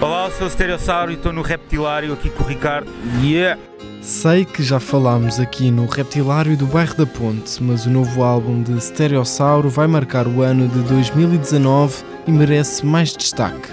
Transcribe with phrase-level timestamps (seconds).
[0.00, 2.90] Olá, eu sou o Stereossauro e estou no Reptilário aqui com o Ricardo.
[3.22, 3.60] Yeah!
[4.00, 8.62] Sei que já falámos aqui no Reptilário do Bairro da Ponte, mas o novo álbum
[8.62, 13.68] de Stereossauro vai marcar o ano de 2019 e merece mais destaque.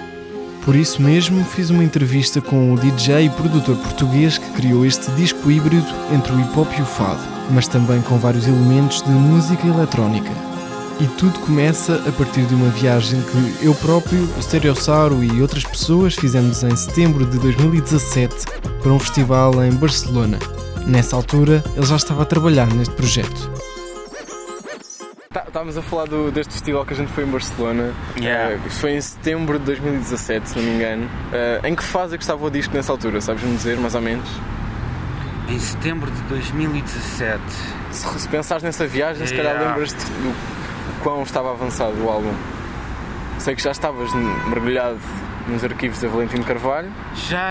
[0.65, 5.09] Por isso mesmo, fiz uma entrevista com o DJ e produtor português que criou este
[5.11, 9.09] disco híbrido entre o hip hop e o fado, mas também com vários elementos de
[9.09, 10.56] música eletrónica.
[10.99, 15.63] E tudo começa a partir de uma viagem que eu próprio, o Stereossauro e outras
[15.63, 18.33] pessoas fizemos em setembro de 2017
[18.81, 20.39] para um festival em Barcelona.
[20.87, 23.51] Nessa altura, ele já estava a trabalhar neste projeto.
[25.31, 27.93] Tá- Estávamos a falar do- deste festival que a gente foi em Barcelona.
[28.19, 28.55] Yeah.
[28.65, 31.07] Isto foi em setembro de 2017, se não me engano.
[31.31, 33.21] Eh, em que fase é que estava o disco nessa altura?
[33.21, 34.27] Sabes-me dizer, mais ou menos?
[35.49, 37.39] Em setembro de 2017.
[37.91, 39.69] Se, se pensares nessa viagem, se calhar Yeah.
[39.75, 40.33] lembras-te do
[41.07, 42.33] quão estava avançado o álbum.
[43.39, 44.13] Sei que já estavas
[44.49, 44.99] mergulhado
[45.47, 46.91] nos arquivos da Valentino Carvalho.
[47.15, 47.45] Já